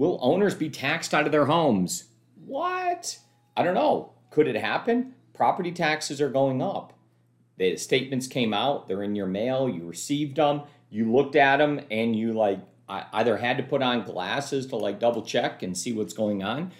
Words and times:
Will 0.00 0.18
owners 0.22 0.54
be 0.54 0.70
taxed 0.70 1.12
out 1.12 1.26
of 1.26 1.30
their 1.30 1.44
homes? 1.44 2.04
What? 2.46 3.18
I 3.54 3.62
don't 3.62 3.74
know. 3.74 4.14
Could 4.30 4.48
it 4.48 4.56
happen? 4.56 5.12
Property 5.34 5.72
taxes 5.72 6.22
are 6.22 6.30
going 6.30 6.62
up. 6.62 6.94
The 7.58 7.76
statements 7.76 8.26
came 8.26 8.54
out, 8.54 8.88
they're 8.88 9.02
in 9.02 9.14
your 9.14 9.26
mail, 9.26 9.68
you 9.68 9.84
received 9.84 10.36
them, 10.36 10.62
you 10.88 11.12
looked 11.12 11.36
at 11.36 11.58
them, 11.58 11.82
and 11.90 12.16
you 12.16 12.32
like 12.32 12.60
either 12.88 13.36
had 13.36 13.58
to 13.58 13.62
put 13.62 13.82
on 13.82 14.06
glasses 14.06 14.64
to 14.68 14.76
like 14.76 15.00
double 15.00 15.20
check 15.20 15.62
and 15.62 15.76
see 15.76 15.92
what's 15.92 16.14
going 16.14 16.42
on. 16.42 16.72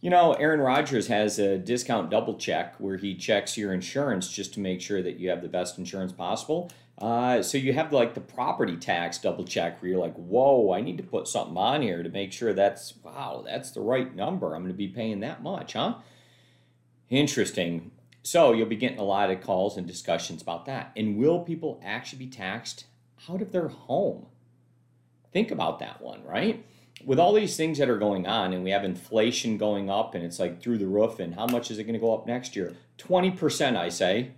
You 0.00 0.08
know, 0.08 0.32
Aaron 0.32 0.60
Rodgers 0.60 1.08
has 1.08 1.38
a 1.38 1.58
discount 1.58 2.10
double 2.10 2.34
check 2.34 2.74
where 2.78 2.96
he 2.96 3.14
checks 3.14 3.58
your 3.58 3.74
insurance 3.74 4.30
just 4.30 4.54
to 4.54 4.60
make 4.60 4.80
sure 4.80 5.02
that 5.02 5.18
you 5.18 5.28
have 5.28 5.42
the 5.42 5.48
best 5.48 5.76
insurance 5.78 6.12
possible. 6.12 6.70
Uh, 6.96 7.42
so 7.42 7.58
you 7.58 7.72
have 7.74 7.92
like 7.92 8.14
the 8.14 8.20
property 8.20 8.76
tax 8.76 9.18
double 9.18 9.44
check 9.44 9.80
where 9.80 9.90
you're 9.90 10.00
like, 10.00 10.14
whoa, 10.14 10.72
I 10.72 10.80
need 10.80 10.96
to 10.98 11.02
put 11.02 11.28
something 11.28 11.56
on 11.56 11.82
here 11.82 12.02
to 12.02 12.08
make 12.08 12.32
sure 12.32 12.52
that's, 12.54 12.94
wow, 13.02 13.42
that's 13.44 13.72
the 13.72 13.80
right 13.80 14.14
number. 14.14 14.54
I'm 14.54 14.62
going 14.62 14.72
to 14.72 14.76
be 14.76 14.88
paying 14.88 15.20
that 15.20 15.42
much, 15.42 15.74
huh? 15.74 15.96
Interesting. 17.10 17.90
So 18.22 18.52
you'll 18.52 18.66
be 18.68 18.76
getting 18.76 18.98
a 18.98 19.04
lot 19.04 19.30
of 19.30 19.40
calls 19.42 19.76
and 19.76 19.86
discussions 19.86 20.40
about 20.40 20.66
that. 20.66 20.92
And 20.96 21.16
will 21.16 21.40
people 21.40 21.80
actually 21.84 22.24
be 22.24 22.30
taxed 22.30 22.84
out 23.28 23.42
of 23.42 23.52
their 23.52 23.68
home? 23.68 24.26
Think 25.32 25.50
about 25.50 25.78
that 25.78 26.00
one, 26.00 26.24
right? 26.24 26.64
With 27.04 27.18
all 27.18 27.32
these 27.32 27.56
things 27.56 27.78
that 27.78 27.88
are 27.88 27.98
going 27.98 28.26
on, 28.26 28.52
and 28.52 28.62
we 28.62 28.70
have 28.70 28.84
inflation 28.84 29.56
going 29.56 29.88
up, 29.88 30.14
and 30.14 30.24
it's 30.24 30.38
like 30.38 30.60
through 30.60 30.78
the 30.78 30.86
roof, 30.86 31.18
and 31.18 31.34
how 31.34 31.46
much 31.46 31.70
is 31.70 31.78
it 31.78 31.84
going 31.84 31.94
to 31.94 32.00
go 32.00 32.14
up 32.14 32.26
next 32.26 32.54
year? 32.54 32.74
20%, 32.98 33.76
I 33.76 33.88
say. 33.88 34.32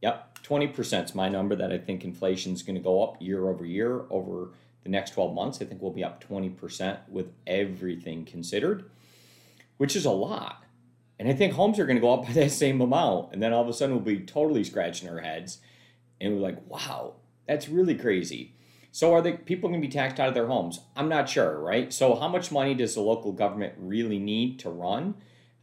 Yep, 0.00 0.38
20% 0.42 1.04
is 1.04 1.14
my 1.14 1.28
number 1.28 1.54
that 1.54 1.70
I 1.70 1.78
think 1.78 2.04
inflation 2.04 2.52
is 2.54 2.62
going 2.62 2.76
to 2.76 2.82
go 2.82 3.02
up 3.02 3.20
year 3.20 3.48
over 3.48 3.66
year 3.66 4.04
over 4.10 4.50
the 4.82 4.88
next 4.88 5.10
12 5.10 5.34
months. 5.34 5.60
I 5.60 5.66
think 5.66 5.82
we'll 5.82 5.92
be 5.92 6.04
up 6.04 6.24
20% 6.26 7.08
with 7.08 7.32
everything 7.46 8.24
considered, 8.24 8.90
which 9.76 9.94
is 9.94 10.06
a 10.06 10.10
lot. 10.10 10.64
And 11.18 11.28
I 11.28 11.34
think 11.34 11.52
homes 11.52 11.78
are 11.78 11.84
going 11.84 11.98
to 11.98 12.00
go 12.00 12.14
up 12.14 12.24
by 12.26 12.32
that 12.32 12.50
same 12.50 12.80
amount. 12.80 13.32
And 13.32 13.42
then 13.42 13.52
all 13.52 13.62
of 13.62 13.68
a 13.68 13.72
sudden 13.72 13.94
we'll 13.94 14.04
be 14.04 14.20
totally 14.20 14.64
scratching 14.64 15.08
our 15.08 15.20
heads 15.20 15.58
and 16.20 16.34
we're 16.34 16.40
like, 16.40 16.58
wow, 16.68 17.14
that's 17.46 17.68
really 17.68 17.94
crazy. 17.94 18.54
So 18.92 19.12
are 19.14 19.22
the 19.22 19.32
people 19.32 19.68
going 19.68 19.80
to 19.80 19.86
be 19.86 19.92
taxed 19.92 20.18
out 20.18 20.28
of 20.28 20.34
their 20.34 20.48
homes? 20.48 20.80
I'm 20.96 21.08
not 21.08 21.28
sure, 21.28 21.58
right? 21.58 21.92
So 21.92 22.16
how 22.16 22.28
much 22.28 22.50
money 22.50 22.74
does 22.74 22.94
the 22.94 23.00
local 23.00 23.32
government 23.32 23.74
really 23.78 24.18
need 24.18 24.58
to 24.60 24.70
run? 24.70 25.14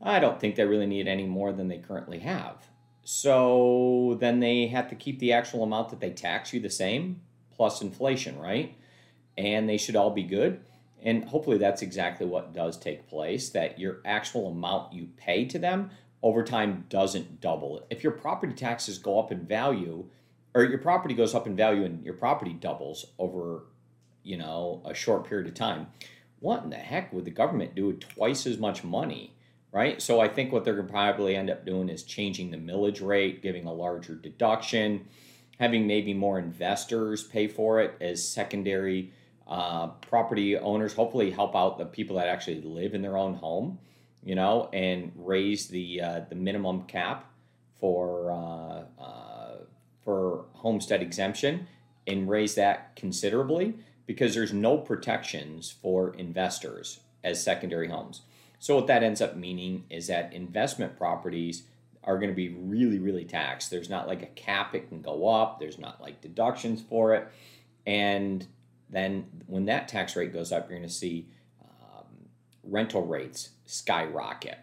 I 0.01 0.19
don't 0.19 0.39
think 0.39 0.55
they 0.55 0.65
really 0.65 0.85
need 0.85 1.07
any 1.07 1.25
more 1.25 1.51
than 1.51 1.67
they 1.67 1.79
currently 1.79 2.19
have. 2.19 2.67
So 3.03 4.17
then 4.19 4.39
they 4.39 4.67
have 4.67 4.89
to 4.89 4.95
keep 4.95 5.19
the 5.19 5.33
actual 5.33 5.63
amount 5.63 5.89
that 5.89 5.99
they 5.99 6.11
tax 6.11 6.53
you 6.53 6.59
the 6.59 6.69
same 6.69 7.21
plus 7.55 7.81
inflation, 7.81 8.37
right? 8.39 8.75
And 9.37 9.67
they 9.67 9.77
should 9.77 9.95
all 9.95 10.11
be 10.11 10.23
good. 10.23 10.61
And 11.03 11.25
hopefully 11.25 11.57
that's 11.57 11.81
exactly 11.81 12.25
what 12.25 12.53
does 12.53 12.77
take 12.77 13.07
place 13.07 13.49
that 13.49 13.79
your 13.79 13.99
actual 14.05 14.47
amount 14.51 14.93
you 14.93 15.09
pay 15.17 15.45
to 15.45 15.59
them 15.59 15.91
over 16.23 16.43
time 16.43 16.85
doesn't 16.89 17.39
double. 17.39 17.85
If 17.89 18.03
your 18.03 18.13
property 18.13 18.53
taxes 18.53 18.97
go 18.97 19.19
up 19.19 19.31
in 19.31 19.45
value, 19.45 20.05
or 20.53 20.63
your 20.63 20.79
property 20.79 21.13
goes 21.13 21.35
up 21.35 21.47
in 21.47 21.55
value 21.55 21.83
and 21.85 22.03
your 22.03 22.13
property 22.13 22.53
doubles 22.53 23.05
over, 23.19 23.63
you 24.23 24.37
know, 24.37 24.81
a 24.85 24.93
short 24.93 25.27
period 25.27 25.47
of 25.47 25.53
time, 25.53 25.87
what 26.39 26.63
in 26.63 26.69
the 26.69 26.77
heck 26.77 27.11
would 27.13 27.25
the 27.25 27.31
government 27.31 27.75
do 27.75 27.87
with 27.87 27.99
twice 27.99 28.45
as 28.45 28.57
much 28.57 28.83
money? 28.83 29.33
right? 29.71 30.01
So 30.01 30.19
I 30.19 30.27
think 30.27 30.51
what 30.51 30.63
they're 30.63 30.75
going 30.75 30.87
to 30.87 30.91
probably 30.91 31.35
end 31.35 31.49
up 31.49 31.65
doing 31.65 31.89
is 31.89 32.03
changing 32.03 32.51
the 32.51 32.57
millage 32.57 33.05
rate, 33.05 33.41
giving 33.41 33.65
a 33.65 33.73
larger 33.73 34.15
deduction, 34.15 35.05
having 35.59 35.87
maybe 35.87 36.13
more 36.13 36.39
investors 36.39 37.23
pay 37.23 37.47
for 37.47 37.81
it 37.81 37.95
as 38.01 38.27
secondary 38.27 39.11
uh, 39.47 39.87
property 39.87 40.57
owners. 40.57 40.93
Hopefully, 40.93 41.31
help 41.31 41.55
out 41.55 41.77
the 41.77 41.85
people 41.85 42.15
that 42.17 42.27
actually 42.27 42.61
live 42.61 42.93
in 42.93 43.01
their 43.01 43.17
own 43.17 43.35
home, 43.35 43.79
you 44.23 44.35
know, 44.35 44.69
and 44.73 45.11
raise 45.15 45.67
the 45.67 46.01
uh, 46.01 46.21
the 46.27 46.35
minimum 46.35 46.83
cap 46.83 47.31
for 47.79 48.31
uh, 48.31 49.01
uh 49.01 49.26
homestead 50.67 51.01
exemption 51.01 51.65
and 52.05 52.29
raise 52.29 52.55
that 52.55 52.93
considerably 52.97 53.73
because 54.05 54.35
there's 54.35 54.51
no 54.51 54.77
protections 54.77 55.73
for 55.81 56.13
investors 56.15 56.99
as 57.23 57.41
secondary 57.41 57.87
homes. 57.87 58.23
So 58.59 58.75
what 58.75 58.87
that 58.87 59.01
ends 59.01 59.21
up 59.21 59.37
meaning 59.37 59.85
is 59.89 60.07
that 60.07 60.33
investment 60.33 60.97
properties 60.97 61.63
are 62.03 62.17
going 62.17 62.29
to 62.29 62.35
be 62.35 62.49
really, 62.49 62.99
really 62.99 63.23
taxed. 63.23 63.71
There's 63.71 63.89
not 63.89 64.07
like 64.07 64.21
a 64.21 64.27
cap 64.27 64.75
it 64.75 64.89
can 64.89 65.01
go 65.01 65.29
up. 65.29 65.57
There's 65.57 65.79
not 65.79 66.01
like 66.01 66.19
deductions 66.19 66.81
for 66.81 67.15
it. 67.15 67.29
And 67.85 68.45
then 68.89 69.25
when 69.45 69.67
that 69.67 69.87
tax 69.87 70.17
rate 70.17 70.33
goes 70.33 70.51
up, 70.51 70.69
you're 70.69 70.79
going 70.79 70.89
to 70.89 70.93
see 70.93 71.27
um, 71.63 72.07
rental 72.65 73.05
rates 73.05 73.51
skyrocket. 73.65 74.59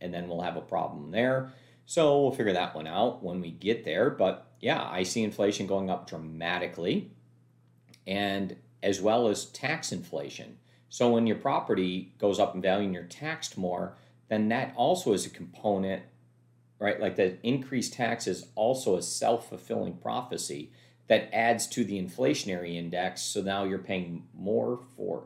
And 0.00 0.12
then 0.12 0.26
we'll 0.26 0.40
have 0.40 0.56
a 0.56 0.60
problem 0.60 1.12
there. 1.12 1.52
So 1.86 2.20
we'll 2.20 2.32
figure 2.32 2.52
that 2.52 2.74
one 2.74 2.88
out 2.88 3.22
when 3.22 3.40
we 3.40 3.50
get 3.50 3.84
there. 3.84 4.10
But 4.10 4.46
yeah, 4.60 4.82
I 4.82 5.04
see 5.04 5.22
inflation 5.22 5.66
going 5.66 5.88
up 5.88 6.08
dramatically 6.08 7.12
and 8.06 8.56
as 8.82 9.00
well 9.00 9.28
as 9.28 9.46
tax 9.46 9.92
inflation. 9.92 10.58
So 10.88 11.10
when 11.10 11.26
your 11.26 11.36
property 11.36 12.14
goes 12.18 12.38
up 12.38 12.54
in 12.54 12.62
value 12.62 12.86
and 12.86 12.94
you're 12.94 13.04
taxed 13.04 13.56
more, 13.56 13.96
then 14.28 14.48
that 14.48 14.72
also 14.76 15.12
is 15.12 15.26
a 15.26 15.30
component, 15.30 16.02
right? 16.78 17.00
Like 17.00 17.16
the 17.16 17.38
increased 17.46 17.94
tax 17.94 18.26
is 18.26 18.46
also 18.56 18.96
a 18.96 19.02
self 19.02 19.48
fulfilling 19.48 19.96
prophecy 19.96 20.72
that 21.08 21.28
adds 21.32 21.68
to 21.68 21.84
the 21.84 22.02
inflationary 22.02 22.74
index. 22.74 23.22
So 23.22 23.42
now 23.42 23.64
you're 23.64 23.78
paying 23.78 24.24
more 24.34 24.80
for, 24.96 25.24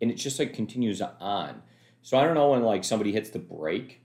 and 0.00 0.10
it 0.10 0.14
just 0.14 0.38
like 0.38 0.52
continues 0.52 1.00
on. 1.00 1.62
So 2.02 2.18
I 2.18 2.24
don't 2.24 2.34
know 2.34 2.50
when 2.50 2.62
like 2.62 2.84
somebody 2.84 3.12
hits 3.12 3.30
the 3.30 3.38
brake 3.38 4.02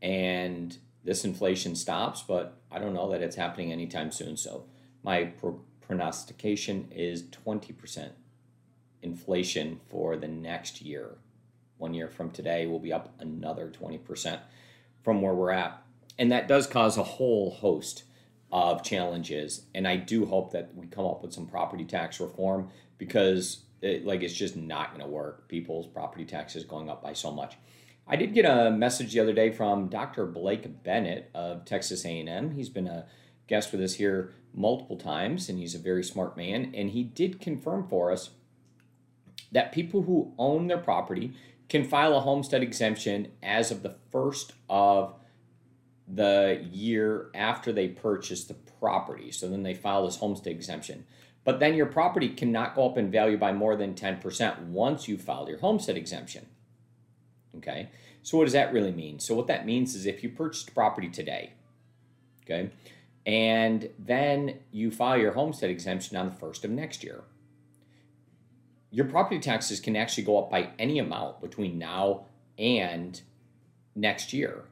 and 0.00 0.76
this 1.04 1.24
inflation 1.24 1.74
stops, 1.74 2.22
but 2.22 2.58
I 2.70 2.78
don't 2.78 2.94
know 2.94 3.10
that 3.10 3.22
it's 3.22 3.36
happening 3.36 3.72
anytime 3.72 4.12
soon. 4.12 4.36
So 4.36 4.66
my 5.02 5.24
pro- 5.24 5.60
prognostication 5.80 6.88
is 6.90 7.24
20% 7.24 8.10
inflation 9.02 9.80
for 9.88 10.16
the 10.16 10.28
next 10.28 10.80
year. 10.80 11.18
One 11.78 11.94
year 11.94 12.08
from 12.08 12.30
today, 12.30 12.66
we'll 12.66 12.78
be 12.78 12.92
up 12.92 13.12
another 13.18 13.68
20% 13.68 14.38
from 15.02 15.20
where 15.20 15.34
we're 15.34 15.50
at. 15.50 15.82
And 16.18 16.30
that 16.30 16.46
does 16.46 16.66
cause 16.66 16.96
a 16.96 17.02
whole 17.02 17.50
host 17.50 18.04
of 18.52 18.84
challenges. 18.84 19.62
And 19.74 19.88
I 19.88 19.96
do 19.96 20.26
hope 20.26 20.52
that 20.52 20.74
we 20.76 20.86
come 20.86 21.06
up 21.06 21.22
with 21.22 21.32
some 21.32 21.46
property 21.46 21.84
tax 21.84 22.20
reform 22.20 22.68
because 22.98 23.62
it, 23.80 24.06
like 24.06 24.22
it's 24.22 24.34
just 24.34 24.56
not 24.56 24.90
going 24.90 25.02
to 25.02 25.10
work. 25.10 25.48
People's 25.48 25.86
property 25.86 26.24
taxes 26.24 26.64
going 26.64 26.88
up 26.88 27.02
by 27.02 27.14
so 27.14 27.32
much. 27.32 27.56
I 28.06 28.16
did 28.16 28.34
get 28.34 28.44
a 28.44 28.70
message 28.70 29.12
the 29.12 29.20
other 29.20 29.32
day 29.32 29.50
from 29.50 29.88
Dr. 29.88 30.26
Blake 30.26 30.82
Bennett 30.82 31.30
of 31.34 31.64
Texas 31.64 32.04
A&M. 32.04 32.50
He's 32.52 32.68
been 32.68 32.88
a 32.88 33.06
guest 33.46 33.72
with 33.72 33.80
us 33.80 33.94
here 33.94 34.32
multiple 34.54 34.96
times 34.96 35.48
and 35.48 35.58
he's 35.58 35.74
a 35.74 35.78
very 35.78 36.04
smart 36.04 36.36
man 36.36 36.72
and 36.74 36.90
he 36.90 37.02
did 37.02 37.40
confirm 37.40 37.86
for 37.88 38.12
us 38.12 38.30
that 39.50 39.72
people 39.72 40.02
who 40.02 40.32
own 40.38 40.66
their 40.66 40.78
property 40.78 41.32
can 41.68 41.84
file 41.84 42.16
a 42.16 42.20
homestead 42.20 42.62
exemption 42.62 43.28
as 43.42 43.70
of 43.70 43.82
the 43.82 43.96
first 44.10 44.52
of 44.68 45.14
the 46.06 46.66
year 46.70 47.30
after 47.34 47.72
they 47.72 47.88
purchase 47.88 48.44
the 48.44 48.54
property. 48.54 49.30
So 49.30 49.48
then 49.48 49.62
they 49.62 49.74
file 49.74 50.04
this 50.04 50.16
homestead 50.16 50.52
exemption. 50.52 51.06
But 51.44 51.60
then 51.60 51.74
your 51.74 51.86
property 51.86 52.28
cannot 52.28 52.74
go 52.74 52.88
up 52.88 52.98
in 52.98 53.10
value 53.10 53.38
by 53.38 53.52
more 53.52 53.76
than 53.76 53.94
10% 53.94 54.66
once 54.66 55.08
you 55.08 55.16
file 55.16 55.48
your 55.48 55.58
homestead 55.58 55.96
exemption. 55.96 56.46
Okay, 57.62 57.88
so 58.22 58.38
what 58.38 58.44
does 58.44 58.52
that 58.54 58.72
really 58.72 58.90
mean? 58.92 59.20
So, 59.20 59.34
what 59.34 59.46
that 59.46 59.64
means 59.64 59.94
is 59.94 60.04
if 60.04 60.22
you 60.22 60.28
purchased 60.28 60.74
property 60.74 61.08
today, 61.08 61.52
okay, 62.44 62.70
and 63.24 63.88
then 63.98 64.58
you 64.72 64.90
file 64.90 65.18
your 65.18 65.32
homestead 65.32 65.70
exemption 65.70 66.16
on 66.16 66.26
the 66.26 66.34
first 66.34 66.64
of 66.64 66.70
next 66.70 67.04
year, 67.04 67.22
your 68.90 69.06
property 69.06 69.40
taxes 69.40 69.80
can 69.80 69.96
actually 69.96 70.24
go 70.24 70.38
up 70.38 70.50
by 70.50 70.70
any 70.78 70.98
amount 70.98 71.40
between 71.40 71.78
now 71.78 72.26
and 72.58 73.22
next 73.94 74.32
year. 74.32 74.64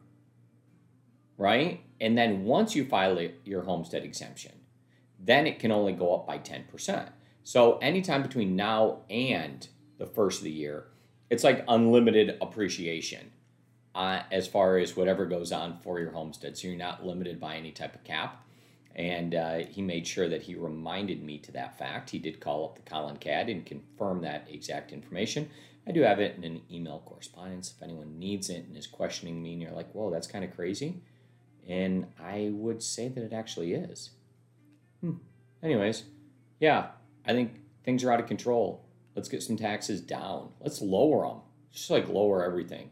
Right? 1.38 1.80
And 2.00 2.18
then 2.18 2.44
once 2.44 2.74
you 2.74 2.84
file 2.84 3.18
your 3.44 3.62
homestead 3.62 4.04
exemption, 4.04 4.52
then 5.18 5.46
it 5.46 5.58
can 5.58 5.72
only 5.72 5.92
go 5.92 6.14
up 6.14 6.26
by 6.26 6.38
10%. 6.38 7.08
So 7.44 7.78
anytime 7.78 8.22
between 8.22 8.56
now 8.56 8.98
and 9.08 9.66
the 9.98 10.06
first 10.06 10.38
of 10.38 10.44
the 10.44 10.50
year, 10.50 10.86
it's 11.30 11.44
like 11.44 11.64
unlimited 11.68 12.36
appreciation 12.42 13.30
uh, 13.94 14.22
as 14.30 14.46
far 14.46 14.78
as 14.78 14.96
whatever 14.96 15.26
goes 15.26 15.52
on 15.52 15.78
for 15.78 15.98
your 15.98 16.10
homestead. 16.10 16.58
So 16.58 16.68
you're 16.68 16.76
not 16.76 17.06
limited 17.06 17.40
by 17.40 17.56
any 17.56 17.70
type 17.70 17.94
of 17.94 18.04
cap. 18.04 18.44
And 18.96 19.34
uh, 19.34 19.58
he 19.58 19.82
made 19.82 20.06
sure 20.06 20.28
that 20.28 20.42
he 20.42 20.56
reminded 20.56 21.22
me 21.22 21.38
to 21.38 21.52
that 21.52 21.78
fact. 21.78 22.10
He 22.10 22.18
did 22.18 22.40
call 22.40 22.64
up 22.64 22.74
the 22.74 22.90
Collin 22.90 23.16
CAD 23.16 23.48
and 23.48 23.64
confirm 23.64 24.20
that 24.22 24.48
exact 24.50 24.92
information. 24.92 25.48
I 25.86 25.92
do 25.92 26.02
have 26.02 26.20
it 26.20 26.36
in 26.36 26.44
an 26.44 26.60
email 26.70 27.02
correspondence 27.06 27.72
if 27.74 27.82
anyone 27.82 28.18
needs 28.18 28.50
it 28.50 28.66
and 28.66 28.76
is 28.76 28.86
questioning 28.86 29.42
me 29.42 29.52
and 29.52 29.62
you're 29.62 29.70
like, 29.72 29.90
whoa, 29.92 30.10
that's 30.10 30.26
kind 30.26 30.44
of 30.44 30.54
crazy. 30.54 31.00
And 31.68 32.06
I 32.22 32.50
would 32.52 32.82
say 32.82 33.08
that 33.08 33.22
it 33.22 33.32
actually 33.32 33.74
is. 33.74 34.10
Hmm. 35.00 35.14
Anyways, 35.62 36.04
yeah, 36.58 36.88
I 37.26 37.32
think 37.32 37.52
things 37.84 38.04
are 38.04 38.12
out 38.12 38.20
of 38.20 38.26
control. 38.26 38.84
Let's 39.14 39.28
get 39.28 39.42
some 39.42 39.56
taxes 39.56 40.00
down. 40.00 40.50
Let's 40.60 40.80
lower 40.80 41.26
them. 41.26 41.40
Just 41.72 41.90
like 41.90 42.08
lower 42.08 42.44
everything. 42.44 42.90